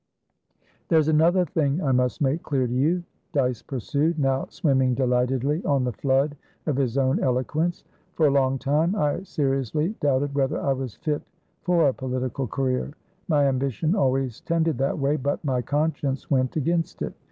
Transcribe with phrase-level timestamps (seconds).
[0.87, 3.03] "There's another thing I must make clear to you,"
[3.33, 6.35] Dyce pursued, now swimming delightedly on the flood
[6.65, 7.83] of his own eloquence.
[8.15, 11.21] "For a long time I seriously doubted whether I was fit
[11.61, 12.93] for a political career.
[13.27, 17.13] My ambition always tended that way, but my conscience went against it.